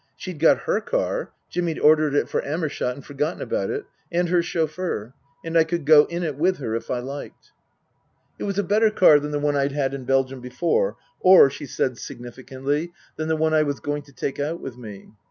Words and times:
She'd 0.15 0.39
got 0.39 0.61
her 0.61 0.81
car 0.81 1.31
Jimmy'd 1.47 1.77
ordered 1.77 2.15
it 2.15 2.27
for 2.27 2.43
Amer 2.43 2.69
shott 2.69 2.95
and 2.95 3.05
forgotten 3.05 3.39
about 3.39 3.69
it 3.69 3.85
and 4.11 4.29
her 4.29 4.41
chauffeur, 4.41 5.13
and 5.45 5.55
I 5.55 5.63
could 5.63 5.85
go 5.85 6.05
in 6.05 6.23
it 6.23 6.37
with 6.37 6.57
her 6.57 6.73
if 6.73 6.89
I 6.89 6.97
liked. 6.97 7.51
It 8.39 8.45
was 8.45 8.57
a 8.57 8.63
better 8.63 8.89
car 8.89 9.19
than 9.19 9.29
the 9.29 9.37
one 9.37 9.55
I'd 9.55 9.73
had 9.73 9.93
in 9.93 10.05
Belgium 10.05 10.41
before 10.41 10.97
or, 11.19 11.51
she 11.51 11.67
said 11.67 11.99
significantly, 11.99 12.91
than 13.15 13.27
the 13.27 13.35
one 13.35 13.53
I 13.53 13.61
was 13.61 13.79
going 13.79 14.01
to 14.01 14.11
take 14.11 14.39
out 14.39 14.59
with 14.59 14.75
me. 14.75 15.09